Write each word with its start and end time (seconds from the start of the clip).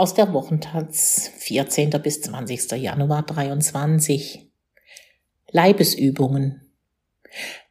aus 0.00 0.14
der 0.14 0.32
Wochentaz 0.32 1.30
14. 1.40 1.90
bis 2.02 2.22
20. 2.22 2.72
Januar 2.72 3.22
23. 3.22 4.50
Leibesübungen. 5.50 6.72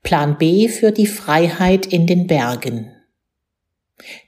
Plan 0.03 0.37
B 0.37 0.69
für 0.69 0.91
die 0.91 1.07
Freiheit 1.07 1.87
in 1.87 2.05
den 2.05 2.27
Bergen. 2.27 2.91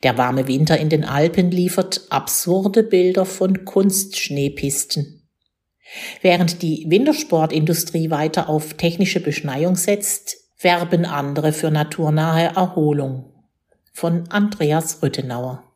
Der 0.01 0.17
warme 0.17 0.47
Winter 0.47 0.79
in 0.79 0.89
den 0.89 1.05
Alpen 1.05 1.51
liefert 1.51 2.07
absurde 2.09 2.81
Bilder 2.81 3.27
von 3.27 3.65
Kunstschneepisten. 3.65 5.29
Während 6.23 6.63
die 6.63 6.87
Wintersportindustrie 6.89 8.09
weiter 8.09 8.49
auf 8.49 8.73
technische 8.73 9.19
Beschneiung 9.19 9.75
setzt, 9.75 10.37
werben 10.59 11.05
andere 11.05 11.53
für 11.53 11.69
naturnahe 11.69 12.55
Erholung. 12.55 13.31
Von 13.93 14.27
Andreas 14.31 15.03
Rüttenauer. 15.03 15.70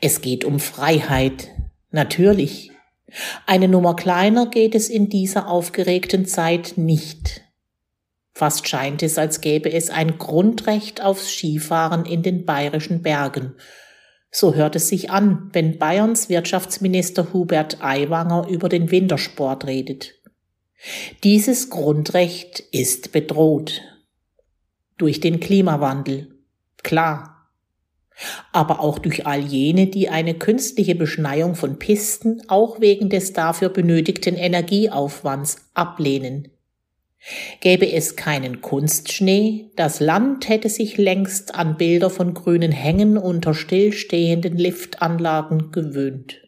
Es 0.00 0.20
geht 0.20 0.44
um 0.44 0.60
Freiheit. 0.60 1.48
Natürlich. 1.90 2.70
Eine 3.46 3.68
Nummer 3.68 3.94
kleiner 3.96 4.46
geht 4.46 4.74
es 4.74 4.88
in 4.88 5.08
dieser 5.08 5.48
aufgeregten 5.48 6.26
Zeit 6.26 6.74
nicht. 6.76 7.42
Fast 8.32 8.68
scheint 8.68 9.02
es, 9.02 9.16
als 9.16 9.40
gäbe 9.40 9.72
es 9.72 9.90
ein 9.90 10.18
Grundrecht 10.18 11.00
aufs 11.00 11.30
Skifahren 11.30 12.04
in 12.04 12.22
den 12.22 12.44
bayerischen 12.44 13.02
Bergen. 13.02 13.54
So 14.32 14.54
hört 14.54 14.74
es 14.74 14.88
sich 14.88 15.10
an, 15.10 15.50
wenn 15.52 15.78
Bayerns 15.78 16.28
Wirtschaftsminister 16.28 17.32
Hubert 17.32 17.80
Aiwanger 17.80 18.48
über 18.48 18.68
den 18.68 18.90
Wintersport 18.90 19.66
redet. 19.66 20.14
Dieses 21.22 21.70
Grundrecht 21.70 22.58
ist 22.72 23.12
bedroht. 23.12 23.82
Durch 24.98 25.20
den 25.20 25.38
Klimawandel. 25.38 26.34
Klar, 26.82 27.33
aber 28.52 28.80
auch 28.80 28.98
durch 28.98 29.26
all 29.26 29.40
jene, 29.40 29.88
die 29.88 30.08
eine 30.08 30.34
künstliche 30.34 30.94
Beschneiung 30.94 31.54
von 31.54 31.78
Pisten 31.78 32.42
auch 32.48 32.80
wegen 32.80 33.08
des 33.08 33.32
dafür 33.32 33.68
benötigten 33.68 34.36
Energieaufwands 34.36 35.70
ablehnen. 35.74 36.48
Gäbe 37.60 37.90
es 37.90 38.16
keinen 38.16 38.60
Kunstschnee, 38.60 39.70
das 39.76 39.98
Land 39.98 40.48
hätte 40.48 40.68
sich 40.68 40.98
längst 40.98 41.54
an 41.54 41.78
Bilder 41.78 42.10
von 42.10 42.34
grünen 42.34 42.70
Hängen 42.70 43.16
unter 43.16 43.54
stillstehenden 43.54 44.58
Liftanlagen 44.58 45.72
gewöhnt. 45.72 46.42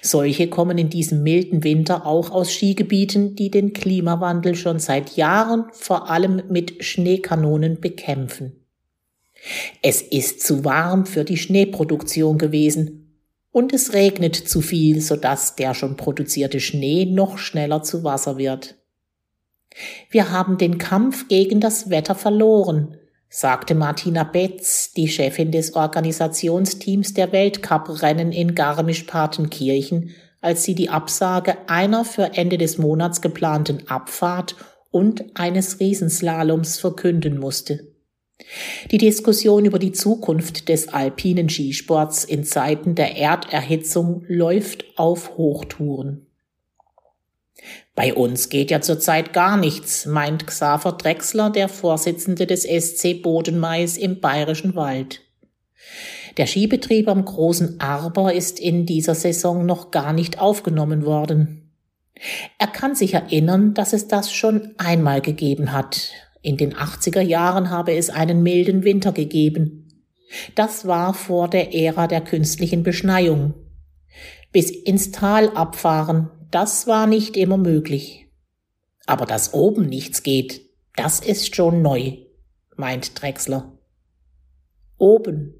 Solche 0.00 0.48
kommen 0.48 0.78
in 0.78 0.90
diesem 0.90 1.22
milden 1.22 1.64
Winter 1.64 2.06
auch 2.06 2.30
aus 2.30 2.52
Skigebieten, 2.52 3.34
die 3.34 3.50
den 3.50 3.72
Klimawandel 3.72 4.54
schon 4.54 4.78
seit 4.78 5.16
Jahren 5.16 5.64
vor 5.72 6.10
allem 6.10 6.42
mit 6.48 6.84
Schneekanonen 6.84 7.80
bekämpfen. 7.80 8.61
Es 9.82 10.02
ist 10.02 10.40
zu 10.46 10.64
warm 10.64 11.06
für 11.06 11.24
die 11.24 11.36
Schneeproduktion 11.36 12.38
gewesen 12.38 13.02
und 13.50 13.72
es 13.72 13.92
regnet 13.92 14.36
zu 14.36 14.60
viel, 14.60 15.00
sodass 15.00 15.56
der 15.56 15.74
schon 15.74 15.96
produzierte 15.96 16.60
Schnee 16.60 17.06
noch 17.06 17.38
schneller 17.38 17.82
zu 17.82 18.04
Wasser 18.04 18.38
wird. 18.38 18.76
Wir 20.10 20.30
haben 20.30 20.58
den 20.58 20.78
Kampf 20.78 21.28
gegen 21.28 21.60
das 21.60 21.90
Wetter 21.90 22.14
verloren, 22.14 22.96
sagte 23.28 23.74
Martina 23.74 24.24
Betz, 24.24 24.92
die 24.92 25.08
Chefin 25.08 25.50
des 25.50 25.74
Organisationsteams 25.74 27.14
der 27.14 27.32
Weltcuprennen 27.32 28.32
in 28.32 28.54
Garmisch-Partenkirchen, 28.54 30.10
als 30.40 30.64
sie 30.64 30.74
die 30.74 30.90
Absage 30.90 31.56
einer 31.68 32.04
für 32.04 32.34
Ende 32.34 32.58
des 32.58 32.76
Monats 32.76 33.22
geplanten 33.22 33.88
Abfahrt 33.88 34.56
und 34.90 35.24
eines 35.34 35.80
Riesenslaloms 35.80 36.78
verkünden 36.78 37.38
musste. 37.38 37.91
Die 38.90 38.98
Diskussion 38.98 39.64
über 39.64 39.78
die 39.78 39.92
Zukunft 39.92 40.68
des 40.68 40.88
alpinen 40.88 41.48
Skisports 41.48 42.24
in 42.24 42.44
Zeiten 42.44 42.94
der 42.94 43.16
Erderhitzung 43.16 44.24
läuft 44.28 44.84
auf 44.96 45.36
Hochtouren. 45.36 46.26
Bei 47.94 48.14
uns 48.14 48.48
geht 48.48 48.70
ja 48.70 48.80
zurzeit 48.80 49.32
gar 49.32 49.56
nichts, 49.56 50.06
meint 50.06 50.46
Xaver 50.46 50.92
Drechsler, 50.92 51.50
der 51.50 51.68
Vorsitzende 51.68 52.46
des 52.46 52.62
SC 52.62 53.22
Bodenmais 53.22 53.96
im 53.98 54.20
Bayerischen 54.20 54.74
Wald. 54.74 55.20
Der 56.38 56.46
Skibetrieb 56.46 57.08
am 57.08 57.24
Großen 57.24 57.78
Arber 57.80 58.32
ist 58.32 58.58
in 58.58 58.86
dieser 58.86 59.14
Saison 59.14 59.66
noch 59.66 59.90
gar 59.90 60.12
nicht 60.12 60.40
aufgenommen 60.40 61.04
worden. 61.04 61.70
Er 62.58 62.68
kann 62.68 62.94
sich 62.94 63.14
erinnern, 63.14 63.74
dass 63.74 63.92
es 63.92 64.08
das 64.08 64.32
schon 64.32 64.74
einmal 64.78 65.20
gegeben 65.20 65.72
hat, 65.72 66.12
in 66.42 66.56
den 66.56 66.74
80er 66.74 67.20
Jahren 67.20 67.70
habe 67.70 67.94
es 67.94 68.10
einen 68.10 68.42
milden 68.42 68.84
Winter 68.84 69.12
gegeben. 69.12 69.88
Das 70.54 70.86
war 70.86 71.14
vor 71.14 71.48
der 71.48 71.74
Ära 71.74 72.06
der 72.08 72.20
künstlichen 72.20 72.82
Beschneiung. 72.82 73.54
Bis 74.50 74.70
ins 74.70 75.12
Tal 75.12 75.50
abfahren, 75.50 76.30
das 76.50 76.86
war 76.86 77.06
nicht 77.06 77.36
immer 77.36 77.56
möglich. 77.56 78.26
Aber 79.06 79.24
dass 79.24 79.54
oben 79.54 79.86
nichts 79.86 80.22
geht, 80.22 80.62
das 80.96 81.20
ist 81.20 81.54
schon 81.54 81.80
neu, 81.80 82.18
meint 82.76 83.20
Drechsler. 83.20 83.78
Oben, 84.98 85.54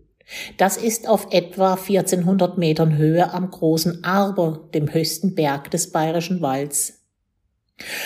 das 0.57 0.77
ist 0.77 1.09
auf 1.09 1.29
etwa 1.31 1.75
1400 1.75 2.59
Metern 2.59 2.97
Höhe 2.97 3.33
am 3.33 3.51
großen 3.51 4.05
Arber, 4.05 4.69
dem 4.75 4.93
höchsten 4.93 5.35
Berg 5.35 5.71
des 5.71 5.91
bayerischen 5.91 6.41
Walds. 6.41 7.02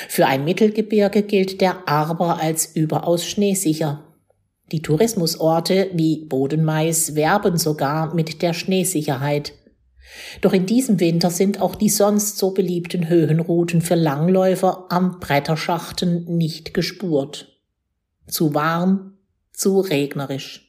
Für 0.09 0.27
ein 0.27 0.45
Mittelgebirge 0.45 1.23
gilt 1.23 1.61
der 1.61 1.89
Arber 1.89 2.41
als 2.41 2.75
überaus 2.75 3.27
schneesicher. 3.27 4.03
Die 4.73 4.83
Tourismusorte 4.83 5.91
wie 5.95 6.25
Bodenmais 6.25 7.15
werben 7.15 7.57
sogar 7.57 8.15
mit 8.15 8.43
der 8.43 8.53
Schneesicherheit. 8.53 9.53
Doch 10.41 10.53
in 10.53 10.67
diesem 10.67 11.01
Winter 11.01 11.31
sind 11.31 11.61
auch 11.61 11.75
die 11.75 11.89
sonst 11.89 12.39
so 12.39 12.53
beliebten 12.53 13.09
Höhenrouten 13.09 13.81
für 13.81 13.95
Langläufer 13.95 14.87
am 14.89 15.21
Bretterschachten 15.21 16.25
nicht 16.37 16.75
gespurt. 16.75 17.61
Zu 18.27 18.55
warm, 18.55 19.19
zu 19.53 19.81
regnerisch. 19.81 20.66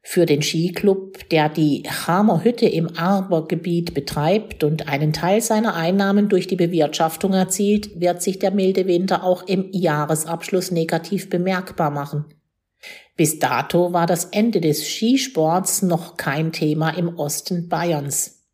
Für 0.00 0.26
den 0.26 0.42
Skiclub, 0.42 1.28
der 1.30 1.48
die 1.48 1.82
Chamer 1.86 2.42
Hütte 2.44 2.66
im 2.66 2.96
Arbergebiet 2.96 3.94
betreibt 3.94 4.64
und 4.64 4.88
einen 4.88 5.12
Teil 5.12 5.40
seiner 5.40 5.74
Einnahmen 5.74 6.28
durch 6.28 6.46
die 6.46 6.56
Bewirtschaftung 6.56 7.34
erzielt, 7.34 8.00
wird 8.00 8.22
sich 8.22 8.38
der 8.38 8.50
milde 8.50 8.86
Winter 8.86 9.22
auch 9.24 9.46
im 9.46 9.68
Jahresabschluss 9.72 10.70
negativ 10.70 11.28
bemerkbar 11.28 11.90
machen. 11.90 12.24
Bis 13.16 13.38
dato 13.38 13.92
war 13.92 14.06
das 14.06 14.26
Ende 14.26 14.60
des 14.60 14.86
Skisports 14.86 15.82
noch 15.82 16.16
kein 16.16 16.52
Thema 16.52 16.90
im 16.90 17.18
Osten 17.18 17.68
Bayerns. 17.68 18.46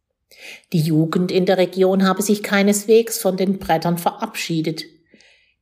Die 0.72 0.80
Jugend 0.80 1.30
in 1.30 1.46
der 1.46 1.58
Region 1.58 2.04
habe 2.04 2.22
sich 2.22 2.42
keineswegs 2.42 3.18
von 3.18 3.36
den 3.36 3.58
Brettern 3.58 3.98
verabschiedet. 3.98 4.84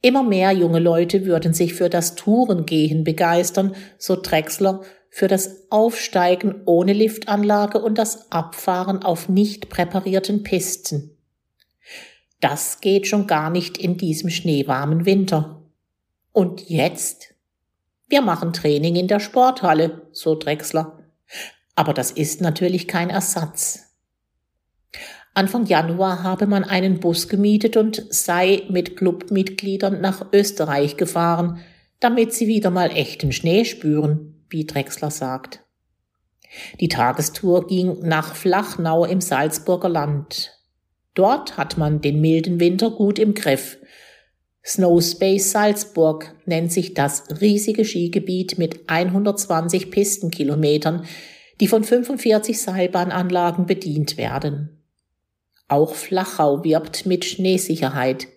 Immer 0.01 0.23
mehr 0.23 0.53
junge 0.53 0.79
Leute 0.79 1.27
würden 1.27 1.53
sich 1.53 1.75
für 1.75 1.89
das 1.89 2.15
Tourengehen 2.15 3.05
begeistern, 3.05 3.75
so 3.99 4.21
Drechsler, 4.21 4.83
für 5.15 5.29
das 5.29 5.71
Aufsteigen 5.71 6.63
ohne 6.65 6.95
Liftanlage 6.95 7.83
und 7.83 7.99
das 7.99 8.33
Abfahren 8.33 9.03
auf 9.03 9.29
nicht 9.29 9.69
präparierten 9.69 10.43
Pisten. 10.43 11.19
Das 12.41 12.81
geht 12.81 13.07
schon 13.07 13.27
gar 13.27 13.51
nicht 13.51 13.77
in 13.77 13.99
diesem 13.99 14.31
schneewarmen 14.31 15.05
Winter. 15.05 15.61
Und 16.33 16.71
jetzt? 16.71 17.35
Wir 18.09 18.23
machen 18.23 18.55
Training 18.55 18.97
in 18.97 19.07
der 19.07 19.21
Sporthalle, 19.21 20.01
so 20.13 20.35
Drechsler. 20.35 20.99
Aber 21.75 21.93
das 21.93 22.11
ist 22.11 22.41
natürlich 22.41 22.89
kein 22.89 23.11
Ersatz. 23.11 23.81
Anfang 25.35 25.67
Januar 25.67 26.23
habe 26.23 26.47
man 26.47 26.65
einen 26.65 27.01
Bus 27.01 27.29
gemietet 27.29 27.77
und 27.77 28.03
sei 28.09 28.63
mit 28.71 28.97
Clubmitgliedern 28.97 30.01
nach 30.01 30.33
Österreich 30.33 30.97
gefahren, 30.97 31.61
damit 32.01 32.33
sie 32.33 32.47
wieder 32.47 32.71
mal 32.71 32.91
echten 32.91 33.31
Schnee 33.31 33.67
spüren 33.67 34.32
wie 34.53 34.65
Drechsler 34.65 35.11
sagt. 35.11 35.61
Die 36.81 36.89
Tagestour 36.89 37.67
ging 37.67 38.01
nach 38.01 38.35
Flachnau 38.35 39.05
im 39.05 39.21
Salzburger 39.21 39.89
Land. 39.89 40.59
Dort 41.15 41.57
hat 41.57 41.79
man 41.79 42.01
den 42.01 42.21
milden 42.21 42.61
Winter 42.61 42.91
gut 42.91 43.19
im 43.19 43.35
Griff. 43.35 43.79
Snowspace 44.65 45.51
Salzburg 45.51 46.35
nennt 46.47 46.73
sich 46.73 46.95
das 46.95 47.41
riesige 47.41 47.85
Skigebiet 47.85 48.59
mit 48.59 48.89
120 48.89 49.91
Pistenkilometern, 49.91 51.05
die 51.61 51.69
von 51.69 51.85
45 51.85 52.61
Seilbahnanlagen 52.61 53.67
bedient 53.67 54.17
werden. 54.17 54.83
Auch 55.69 55.95
Flachau 55.95 56.65
wirbt 56.65 57.07
mit 57.07 57.25
Schneesicherheit. 57.25 58.29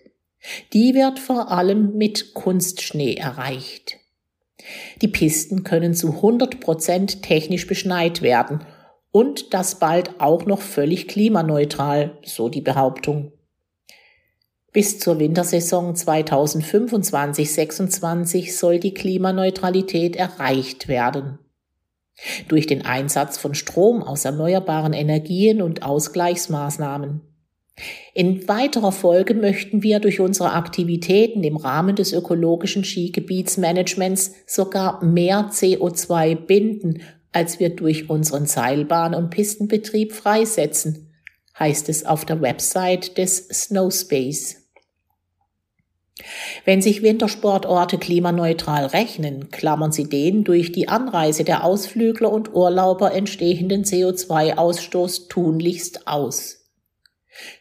Die 0.72 0.94
wird 0.94 1.18
vor 1.18 1.50
allem 1.50 1.96
mit 1.96 2.34
Kunstschnee 2.34 3.14
erreicht. 3.14 3.98
Die 5.02 5.08
Pisten 5.08 5.64
können 5.64 5.94
zu 5.94 6.16
100 6.16 6.60
Prozent 6.60 7.22
technisch 7.22 7.66
beschneit 7.66 8.22
werden 8.22 8.64
und 9.10 9.52
das 9.54 9.78
bald 9.78 10.20
auch 10.20 10.46
noch 10.46 10.60
völlig 10.60 11.08
klimaneutral, 11.08 12.18
so 12.24 12.48
die 12.48 12.60
Behauptung. 12.60 13.32
Bis 14.72 14.98
zur 14.98 15.18
Wintersaison 15.18 15.94
2025-26 15.94 18.54
soll 18.54 18.78
die 18.78 18.92
Klimaneutralität 18.92 20.16
erreicht 20.16 20.88
werden. 20.88 21.38
Durch 22.48 22.66
den 22.66 22.84
Einsatz 22.84 23.38
von 23.38 23.54
Strom 23.54 24.02
aus 24.02 24.26
erneuerbaren 24.26 24.92
Energien 24.92 25.62
und 25.62 25.82
Ausgleichsmaßnahmen. 25.82 27.22
In 28.14 28.48
weiterer 28.48 28.92
Folge 28.92 29.34
möchten 29.34 29.82
wir 29.82 30.00
durch 30.00 30.20
unsere 30.20 30.52
Aktivitäten 30.52 31.44
im 31.44 31.56
Rahmen 31.56 31.94
des 31.94 32.12
ökologischen 32.12 32.84
Skigebietsmanagements 32.84 34.32
sogar 34.46 35.04
mehr 35.04 35.50
CO2 35.52 36.34
binden, 36.34 37.02
als 37.32 37.60
wir 37.60 37.68
durch 37.68 38.08
unseren 38.08 38.46
Seilbahn- 38.46 39.14
und 39.14 39.28
Pistenbetrieb 39.28 40.14
freisetzen, 40.14 41.12
heißt 41.58 41.90
es 41.90 42.06
auf 42.06 42.24
der 42.24 42.40
Website 42.40 43.18
des 43.18 43.48
Snowspace. 43.48 44.62
Wenn 46.64 46.80
sich 46.80 47.02
Wintersportorte 47.02 47.98
klimaneutral 47.98 48.86
rechnen, 48.86 49.50
klammern 49.50 49.92
sie 49.92 50.08
den 50.08 50.44
durch 50.44 50.72
die 50.72 50.88
Anreise 50.88 51.44
der 51.44 51.62
Ausflügler 51.62 52.32
und 52.32 52.54
Urlauber 52.54 53.12
entstehenden 53.12 53.84
CO2-Ausstoß 53.84 55.28
tunlichst 55.28 56.08
aus. 56.08 56.65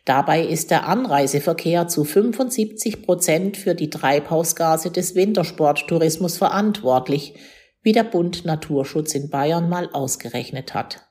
Dabei 0.06 0.44
ist 0.46 0.72
der 0.72 0.88
Anreiseverkehr 0.88 1.88
zu 1.88 2.04
75 2.04 3.02
Prozent 3.04 3.58
für 3.58 3.76
die 3.76 3.90
Treibhausgase 3.90 4.92
des 4.92 5.16
Wintersporttourismus 5.16 6.38
verantwortlich, 6.38 7.34
wie 7.82 7.92
der 7.92 8.04
Bund 8.04 8.46
Naturschutz 8.46 9.14
in 9.16 9.30
Bayern 9.30 9.70
mal 9.70 9.90
ausgerechnet 9.94 10.74
hat. 10.74 11.02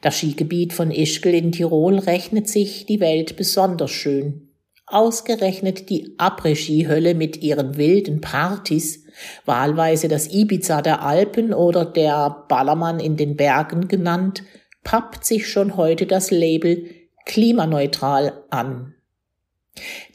Das 0.00 0.18
Skigebiet 0.18 0.72
von 0.72 0.90
Ischgl 0.90 1.34
in 1.34 1.52
Tirol 1.52 1.98
rechnet 1.98 2.48
sich 2.48 2.86
die 2.86 3.00
Welt 3.00 3.36
besonders 3.36 3.90
schön. 3.90 4.50
Ausgerechnet 4.86 5.90
die 5.90 6.14
Après-Ski-Hölle 6.18 7.14
mit 7.14 7.42
ihren 7.42 7.76
wilden 7.76 8.20
Partys, 8.20 9.04
wahlweise 9.44 10.08
das 10.08 10.32
Ibiza 10.32 10.80
der 10.82 11.02
Alpen 11.02 11.52
oder 11.52 11.84
der 11.84 12.44
Ballermann 12.48 13.00
in 13.00 13.16
den 13.16 13.36
Bergen 13.36 13.88
genannt, 13.88 14.42
pappt 14.88 15.22
sich 15.22 15.46
schon 15.46 15.76
heute 15.76 16.06
das 16.06 16.30
Label 16.30 16.86
klimaneutral 17.26 18.44
an. 18.48 18.94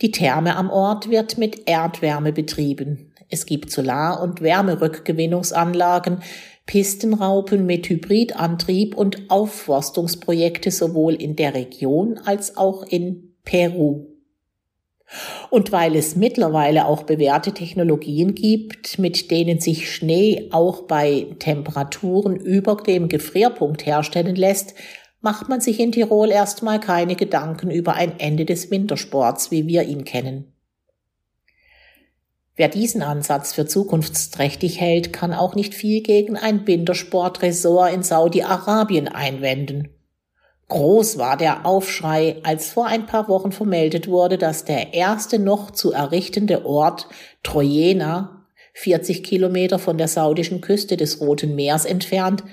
Die 0.01 0.09
Therme 0.09 0.55
am 0.55 0.71
Ort 0.71 1.11
wird 1.11 1.37
mit 1.37 1.69
Erdwärme 1.69 2.33
betrieben. 2.33 3.13
Es 3.29 3.45
gibt 3.45 3.69
Solar- 3.69 4.19
und 4.23 4.41
Wärmerückgewinnungsanlagen, 4.41 6.23
Pistenraupen 6.65 7.67
mit 7.67 7.87
Hybridantrieb 7.87 8.97
und 8.97 9.29
Aufforstungsprojekte 9.29 10.71
sowohl 10.71 11.13
in 11.13 11.35
der 11.35 11.53
Region 11.53 12.17
als 12.17 12.57
auch 12.57 12.81
in 12.81 13.35
Peru. 13.43 14.12
Und 15.49 15.71
weil 15.71 15.95
es 15.95 16.15
mittlerweile 16.15 16.85
auch 16.85 17.03
bewährte 17.03 17.53
Technologien 17.53 18.35
gibt, 18.35 18.99
mit 18.99 19.31
denen 19.31 19.59
sich 19.59 19.93
Schnee 19.93 20.49
auch 20.51 20.83
bei 20.83 21.27
Temperaturen 21.39 22.35
über 22.35 22.75
dem 22.75 23.09
Gefrierpunkt 23.09 23.85
herstellen 23.85 24.35
lässt, 24.35 24.73
macht 25.21 25.49
man 25.49 25.61
sich 25.61 25.79
in 25.79 25.91
Tirol 25.91 26.31
erstmal 26.31 26.79
keine 26.79 27.15
Gedanken 27.15 27.71
über 27.71 27.93
ein 27.93 28.19
Ende 28.19 28.45
des 28.45 28.69
Wintersports, 28.71 29.51
wie 29.51 29.67
wir 29.67 29.83
ihn 29.83 30.03
kennen. 30.03 30.53
Wer 32.55 32.67
diesen 32.67 33.01
Ansatz 33.01 33.53
für 33.53 33.65
zukunftsträchtig 33.65 34.79
hält, 34.79 35.11
kann 35.11 35.33
auch 35.33 35.55
nicht 35.55 35.73
viel 35.73 36.03
gegen 36.03 36.37
ein 36.37 36.67
Wintersportresort 36.67 37.93
in 37.93 38.03
Saudi-Arabien 38.03 39.07
einwenden. 39.07 39.89
Groß 40.69 41.17
war 41.17 41.37
der 41.37 41.65
Aufschrei, 41.65 42.37
als 42.43 42.71
vor 42.71 42.87
ein 42.87 43.05
paar 43.05 43.27
Wochen 43.27 43.51
vermeldet 43.51 44.07
wurde, 44.07 44.37
dass 44.37 44.65
der 44.65 44.93
erste 44.93 45.37
noch 45.37 45.71
zu 45.71 45.91
errichtende 45.91 46.65
Ort 46.65 47.07
Trojena, 47.43 48.45
40 48.73 49.23
Kilometer 49.23 49.77
von 49.77 49.97
der 49.97 50.07
saudischen 50.07 50.61
Küste 50.61 50.97
des 50.97 51.21
Roten 51.21 51.55
Meers 51.55 51.85
entfernt, 51.85 52.43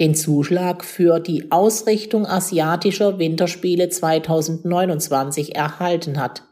den 0.00 0.14
Zuschlag 0.14 0.84
für 0.84 1.20
die 1.20 1.50
Ausrichtung 1.50 2.26
asiatischer 2.26 3.18
Winterspiele 3.18 3.88
2029 3.88 5.54
erhalten 5.54 6.20
hat. 6.20 6.42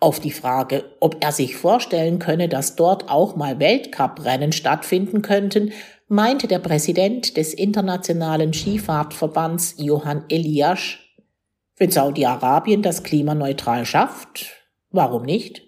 Auf 0.00 0.18
die 0.18 0.32
Frage, 0.32 0.84
ob 0.98 1.24
er 1.24 1.30
sich 1.30 1.56
vorstellen 1.56 2.18
könne, 2.18 2.48
dass 2.48 2.74
dort 2.74 3.08
auch 3.08 3.36
mal 3.36 3.60
Weltcuprennen 3.60 4.52
stattfinden 4.52 5.22
könnten, 5.22 5.72
meinte 6.12 6.46
der 6.46 6.58
Präsident 6.58 7.38
des 7.38 7.54
Internationalen 7.54 8.52
Skifahrtverbands 8.52 9.76
Johann 9.78 10.26
Eliasch, 10.28 11.16
wenn 11.78 11.90
Saudi-Arabien 11.90 12.82
das 12.82 13.02
klimaneutral 13.02 13.86
schafft, 13.86 14.50
warum 14.90 15.22
nicht? 15.22 15.62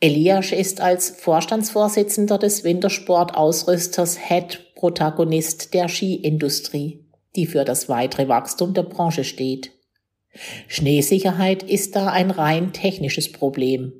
Eliasch 0.00 0.52
ist 0.52 0.80
als 0.80 1.10
Vorstandsvorsitzender 1.10 2.38
des 2.38 2.64
Wintersportausrüsters 2.64 4.18
Head 4.18 4.74
Protagonist 4.76 5.74
der 5.74 5.88
Skiindustrie, 5.88 7.04
die 7.36 7.44
für 7.44 7.66
das 7.66 7.90
weitere 7.90 8.28
Wachstum 8.28 8.72
der 8.72 8.84
Branche 8.84 9.24
steht. 9.24 9.72
Schneesicherheit 10.68 11.62
ist 11.62 11.96
da 11.96 12.06
ein 12.06 12.30
rein 12.30 12.72
technisches 12.72 13.30
Problem. 13.30 13.92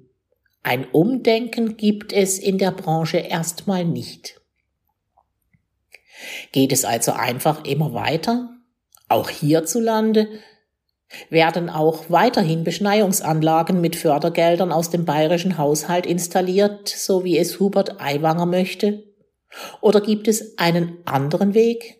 Ein 0.62 0.86
Umdenken 0.90 1.76
gibt 1.76 2.14
es 2.14 2.38
in 2.38 2.56
der 2.56 2.70
Branche 2.70 3.18
erstmal 3.18 3.84
nicht. 3.84 4.39
Geht 6.52 6.72
es 6.72 6.84
also 6.84 7.12
einfach 7.12 7.64
immer 7.64 7.92
weiter? 7.94 8.50
Auch 9.08 9.28
hierzulande 9.28 10.28
werden 11.28 11.68
auch 11.68 12.04
weiterhin 12.08 12.64
Beschneiungsanlagen 12.64 13.80
mit 13.80 13.96
Fördergeldern 13.96 14.72
aus 14.72 14.90
dem 14.90 15.04
bayerischen 15.04 15.58
Haushalt 15.58 16.06
installiert, 16.06 16.88
so 16.88 17.24
wie 17.24 17.36
es 17.36 17.58
Hubert 17.58 18.00
Aiwanger 18.00 18.46
möchte? 18.46 19.04
Oder 19.80 20.00
gibt 20.00 20.28
es 20.28 20.56
einen 20.58 20.98
anderen 21.04 21.54
Weg? 21.54 21.96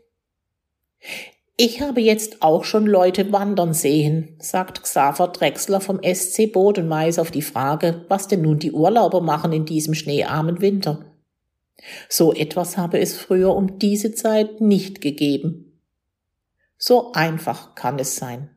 Ich 1.57 1.83
habe 1.83 2.01
jetzt 2.01 2.41
auch 2.41 2.65
schon 2.65 2.87
Leute 2.87 3.33
wandern 3.33 3.75
sehen, 3.75 4.37
sagt 4.39 4.83
Xaver 4.83 5.29
Drechsler 5.29 5.81
vom 5.81 6.01
SC 6.03 6.51
Bodenmais 6.51 7.19
auf 7.19 7.31
die 7.31 7.43
Frage, 7.43 8.05
was 8.09 8.29
denn 8.29 8.43
nun 8.43 8.59
die 8.59 8.73
Urlauber 8.73 9.21
machen 9.21 9.53
in 9.53 9.67
diesem 9.67 9.95
schneearmen 9.95 10.61
Winter. 10.61 11.10
So 12.09 12.33
etwas 12.35 12.77
habe 12.77 12.99
es 12.99 13.17
früher 13.17 13.55
um 13.55 13.79
diese 13.79 14.15
Zeit 14.15 14.61
nicht 14.61 15.01
gegeben. 15.01 15.81
So 16.77 17.13
einfach 17.13 17.75
kann 17.75 17.99
es 17.99 18.17
sein. 18.17 18.51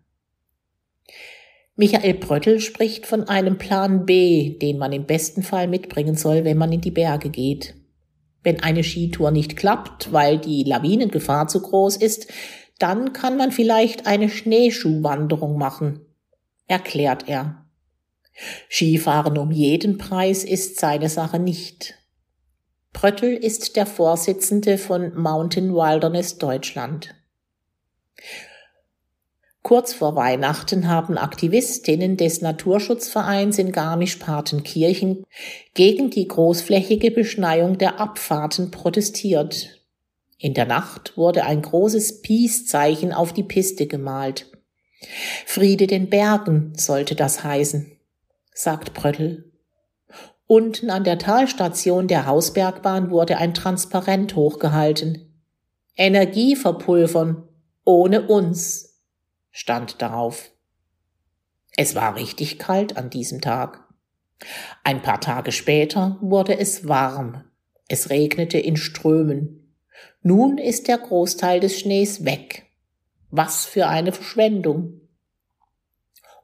Michael 1.75 2.13
Bröttel 2.13 2.59
spricht 2.59 3.07
von 3.07 3.27
einem 3.27 3.57
Plan 3.57 4.05
B, 4.05 4.57
den 4.59 4.77
man 4.77 4.93
im 4.93 5.05
besten 5.05 5.41
Fall 5.41 5.67
mitbringen 5.67 6.15
soll, 6.15 6.45
wenn 6.45 6.57
man 6.57 6.71
in 6.71 6.81
die 6.81 6.91
Berge 6.91 7.29
geht. 7.29 7.75
Wenn 8.43 8.59
eine 8.59 8.83
Skitour 8.83 9.31
nicht 9.31 9.57
klappt, 9.57 10.11
weil 10.11 10.37
die 10.37 10.63
Lawinengefahr 10.63 11.47
zu 11.47 11.61
groß 11.61 11.97
ist, 11.97 12.31
dann 12.77 13.13
kann 13.13 13.37
man 13.37 13.51
vielleicht 13.51 14.05
eine 14.05 14.29
Schneeschuhwanderung 14.29 15.57
machen, 15.57 16.01
erklärt 16.67 17.27
er. 17.27 17.65
Skifahren 18.69 19.37
um 19.37 19.51
jeden 19.51 19.97
Preis 19.97 20.43
ist 20.43 20.79
seine 20.79 21.09
Sache 21.09 21.39
nicht. 21.39 21.95
Bröttl 22.93 23.33
ist 23.33 23.75
der 23.75 23.85
Vorsitzende 23.85 24.77
von 24.77 25.13
Mountain 25.15 25.73
Wilderness 25.73 26.37
Deutschland. 26.37 27.13
Kurz 29.63 29.93
vor 29.93 30.15
Weihnachten 30.15 30.87
haben 30.87 31.17
Aktivistinnen 31.17 32.17
des 32.17 32.41
Naturschutzvereins 32.41 33.57
in 33.57 33.71
Garmisch-Partenkirchen 33.71 35.25
gegen 35.73 36.09
die 36.09 36.27
großflächige 36.27 37.11
Beschneiung 37.11 37.77
der 37.77 37.99
Abfahrten 37.99 38.71
protestiert. 38.71 39.81
In 40.37 40.53
der 40.53 40.65
Nacht 40.65 41.17
wurde 41.17 41.45
ein 41.45 41.61
großes 41.61 42.21
Peace-Zeichen 42.21 43.13
auf 43.13 43.33
die 43.33 43.43
Piste 43.43 43.87
gemalt. 43.87 44.51
Friede 45.45 45.87
den 45.87 46.09
Bergen 46.09 46.73
sollte 46.75 47.15
das 47.15 47.43
heißen, 47.43 47.97
sagt 48.53 48.93
Bröttl. 48.93 49.52
Unten 50.53 50.91
an 50.91 51.03
der 51.03 51.17
Talstation 51.17 52.07
der 52.07 52.27
Hausbergbahn 52.27 53.09
wurde 53.09 53.39
ein 53.39 53.55
Transparent 53.55 54.35
hochgehalten. 54.35 55.33
Energie 55.95 56.55
verpulvern, 56.55 57.47
ohne 57.85 58.27
uns, 58.27 59.01
stand 59.49 59.99
darauf. 59.99 60.51
Es 61.75 61.95
war 61.95 62.17
richtig 62.17 62.59
kalt 62.59 62.97
an 62.97 63.09
diesem 63.09 63.41
Tag. 63.41 63.83
Ein 64.83 65.01
paar 65.01 65.19
Tage 65.19 65.51
später 65.51 66.19
wurde 66.21 66.55
es 66.55 66.87
warm. 66.87 67.45
Es 67.87 68.11
regnete 68.11 68.59
in 68.59 68.77
Strömen. 68.77 69.75
Nun 70.21 70.59
ist 70.59 70.87
der 70.87 70.99
Großteil 70.99 71.61
des 71.61 71.79
Schnees 71.79 72.25
weg. 72.25 72.67
Was 73.31 73.65
für 73.65 73.87
eine 73.87 74.11
Verschwendung. 74.11 75.01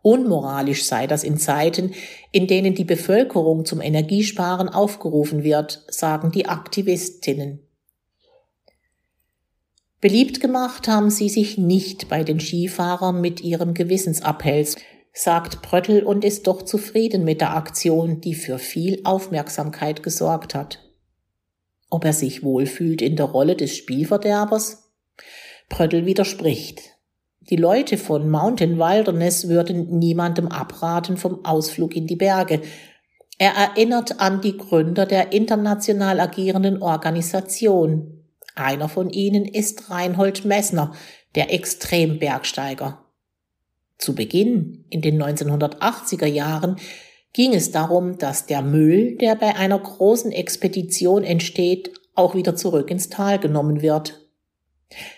Unmoralisch 0.01 0.86
sei 0.86 1.08
das 1.08 1.24
in 1.24 1.38
Zeiten, 1.38 1.94
in 2.32 2.48
denen 2.48 2.75
die 2.75 2.86
Bevölkerung 2.86 3.65
zum 3.65 3.82
Energiesparen 3.82 4.70
aufgerufen 4.70 5.44
wird, 5.44 5.84
sagen 5.89 6.32
die 6.32 6.48
Aktivistinnen. 6.48 7.60
Beliebt 10.01 10.39
gemacht 10.39 10.88
haben 10.88 11.10
sie 11.10 11.27
sich 11.27 11.58
nicht 11.58 12.08
bei 12.08 12.24
den 12.24 12.39
Skifahrern 12.39 13.20
mit 13.20 13.41
ihrem 13.41 13.74
Gewissensappells, 13.74 14.77
sagt 15.12 15.62
Bröttl 15.62 16.03
und 16.03 16.24
ist 16.24 16.48
doch 16.48 16.62
zufrieden 16.62 17.25
mit 17.25 17.41
der 17.41 17.56
Aktion, 17.56 18.22
die 18.22 18.36
für 18.36 18.60
viel 18.60 19.01
Aufmerksamkeit 19.03 20.01
gesorgt 20.03 20.56
hat. 20.56 20.79
ob 21.89 22.06
er 22.06 22.13
sich 22.13 22.44
wohlfühlt 22.44 23.01
in 23.01 23.15
der 23.15 23.25
Rolle 23.25 23.56
des 23.56 23.75
Spielverderbers? 23.75 24.91
Pröttl 25.70 26.06
widerspricht. 26.06 26.99
Die 27.50 27.56
Leute 27.56 27.98
von 27.98 28.29
Mountain 28.29 28.77
Wilderness 28.77 29.48
würden 29.48 29.98
niemandem 29.98 30.48
abraten 30.48 31.18
vom 31.18 31.44
Ausflug 31.46 31.96
in 31.96 32.06
die 32.06 32.15
Berge. 32.15 32.62
Er 33.39 33.53
erinnert 33.53 34.20
an 34.20 34.41
die 34.41 34.56
Gründer 34.56 35.08
der 35.08 35.34
international 35.34 36.20
agierenden 36.20 36.82
Organisation. 36.82 38.24
Einer 38.53 38.88
von 38.88 39.10
ihnen 39.10 39.46
ist 39.46 39.89
Reinhold 39.89 40.46
Messner, 40.46 40.94
der 41.34 41.51
Extrembergsteiger. 41.51 43.03
Zu 43.98 44.13
Beginn, 44.13 44.86
in 44.89 45.01
den 45.01 45.22
1980er 45.22 46.27
Jahren, 46.27 46.75
ging 47.34 47.53
es 47.53 47.72
darum, 47.72 48.18
dass 48.18 48.46
der 48.46 48.62
Müll, 48.62 49.15
der 49.18 49.36
bei 49.36 49.56
einer 49.56 49.79
großen 49.79 50.32
Expedition 50.32 51.24
entsteht, 51.24 51.91
auch 52.13 52.36
wieder 52.36 52.56
zurück 52.56 52.91
ins 52.91 53.10
Tal 53.10 53.39
genommen 53.39 53.82
wird. 53.82 54.28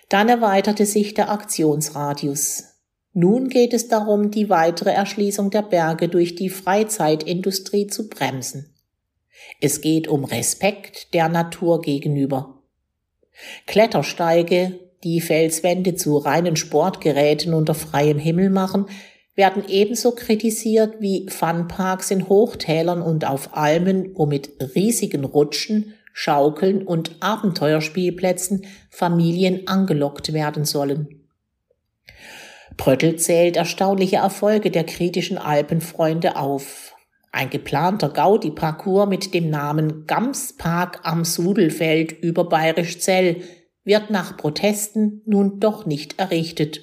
Dann 0.10 0.30
erweiterte 0.30 0.86
sich 0.86 1.13
der 1.13 1.30
Aktionsradius. 1.30 2.66
Nun 3.13 3.50
geht 3.50 3.74
es 3.74 3.88
darum, 3.88 4.32
die 4.32 4.50
weitere 4.50 4.92
Erschließung 4.92 5.50
der 5.50 5.63
Berge 5.63 6.08
durch 6.08 6.36
die 6.36 6.50
Freizeitindustrie 6.50 7.88
zu 7.88 8.10
bremsen. 8.10 8.74
Es 9.60 9.82
geht 9.82 10.08
um 10.08 10.24
Respekt 10.24 11.13
der 11.13 11.28
Natur 11.28 11.82
gegenüber. 11.82 12.62
Klettersteige, 13.66 14.80
die 15.04 15.20
Felswände 15.20 15.96
zu 15.96 16.18
reinen 16.18 16.56
Sportgeräten 16.56 17.54
unter 17.54 17.74
freiem 17.74 18.20
Himmel 18.20 18.50
machen, 18.50 18.86
werden 19.36 19.63
ebenso 19.68 20.12
kritisiert 20.12 20.96
wie 21.00 21.28
Funparks 21.30 22.12
in 22.12 22.28
Hochtälern 22.28 23.01
und 23.01 23.25
auf 23.25 23.56
Almen, 23.56 24.12
wo 24.16 24.25
mit 24.25 24.51
riesigen 24.75 25.24
Rutschen 25.24 25.96
Schaukeln 26.13 26.86
und 26.86 27.15
Abenteuerspielplätzen 27.22 28.65
Familien 28.89 29.68
angelockt 29.68 30.34
werden 30.34 30.65
sollen. 30.65 31.22
Pröttl 32.77 33.15
zählt 33.18 33.58
erstaunliche 33.58 34.18
Erfolge 34.18 34.72
der 34.72 34.84
kritischen 34.84 35.38
Alpenfreunde 35.38 36.36
auf. 36.36 36.94
Ein 37.32 37.50
geplanter 37.50 38.10
Gaudi-Parcours 38.10 39.08
mit 39.08 39.34
dem 39.34 39.50
Namen 39.50 40.06
Gamspark 40.06 41.00
am 41.03 41.24
Sudelfeld 41.24 42.12
über 42.12 42.50
Bayerisch 42.50 43.00
Zell 43.00 43.41
wird 43.84 44.10
nach 44.10 44.38
Protesten 44.38 45.22
nun 45.25 45.60
doch 45.60 45.86
nicht 45.86 46.20
errichtet. 46.20 46.82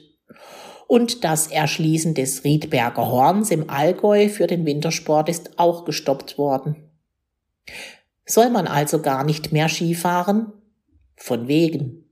Und 0.86 1.22
das 1.22 1.48
Erschließen 1.48 2.14
des 2.14 2.44
Riedberger 2.44 3.10
Horns 3.10 3.50
im 3.50 3.68
Allgäu 3.68 4.28
für 4.28 4.46
den 4.46 4.64
Wintersport 4.64 5.28
ist 5.28 5.58
auch 5.58 5.84
gestoppt 5.84 6.38
worden. 6.38 6.76
Soll 8.28 8.50
man 8.50 8.66
also 8.66 9.00
gar 9.00 9.24
nicht 9.24 9.52
mehr 9.52 9.68
Skifahren? 9.68 10.52
Von 11.16 11.48
wegen. 11.48 12.04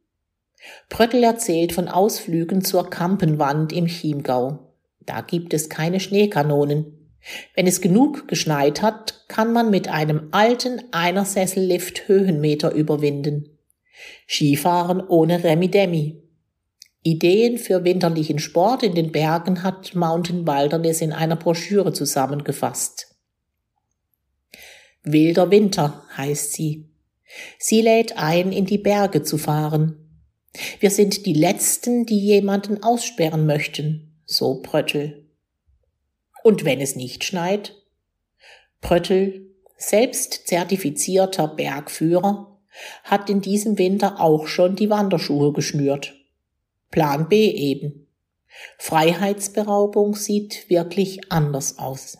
Pröttl 0.88 1.22
erzählt 1.22 1.72
von 1.72 1.88
Ausflügen 1.88 2.64
zur 2.64 2.88
Kampenwand 2.88 3.72
im 3.72 3.86
Chiemgau. 3.86 4.72
Da 5.04 5.20
gibt 5.20 5.52
es 5.52 5.68
keine 5.68 6.00
Schneekanonen. 6.00 7.12
Wenn 7.54 7.66
es 7.66 7.82
genug 7.82 8.28
geschneit 8.28 8.80
hat, 8.82 9.24
kann 9.28 9.52
man 9.52 9.70
mit 9.70 9.88
einem 9.88 10.28
alten 10.30 10.82
Einersessellift 10.90 12.08
Höhenmeter 12.08 12.72
überwinden. 12.72 13.58
Skifahren 14.26 15.06
ohne 15.06 15.44
Remi-Demi. 15.44 16.22
Ideen 17.02 17.58
für 17.58 17.84
winterlichen 17.84 18.38
Sport 18.38 18.82
in 18.82 18.94
den 18.94 19.12
Bergen 19.12 19.62
hat 19.62 19.94
Mountain 19.94 20.46
Wilderness 20.46 21.02
in 21.02 21.12
einer 21.12 21.36
Broschüre 21.36 21.92
zusammengefasst. 21.92 23.15
Wilder 25.08 25.52
Winter 25.52 26.02
heißt 26.16 26.52
sie. 26.52 26.88
Sie 27.60 27.80
lädt 27.80 28.18
ein, 28.18 28.50
in 28.50 28.66
die 28.66 28.78
Berge 28.78 29.22
zu 29.22 29.38
fahren. 29.38 30.20
Wir 30.80 30.90
sind 30.90 31.26
die 31.26 31.32
Letzten, 31.32 32.06
die 32.06 32.18
jemanden 32.18 32.82
aussperren 32.82 33.46
möchten, 33.46 34.20
so 34.24 34.60
Pröttl. 34.62 35.24
Und 36.42 36.64
wenn 36.64 36.80
es 36.80 36.96
nicht 36.96 37.22
schneit? 37.22 37.76
Pröttl, 38.80 39.54
selbst 39.76 40.48
zertifizierter 40.48 41.46
Bergführer, 41.46 42.58
hat 43.04 43.30
in 43.30 43.40
diesem 43.40 43.78
Winter 43.78 44.20
auch 44.20 44.48
schon 44.48 44.74
die 44.74 44.90
Wanderschuhe 44.90 45.52
geschnürt. 45.52 46.14
Plan 46.90 47.28
B 47.28 47.48
eben. 47.48 48.08
Freiheitsberaubung 48.78 50.16
sieht 50.16 50.68
wirklich 50.68 51.30
anders 51.30 51.78
aus. 51.78 52.18